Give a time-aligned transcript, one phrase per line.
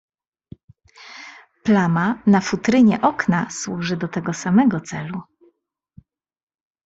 [1.63, 5.21] "Plama na futrynie okna służy do tego samego celu."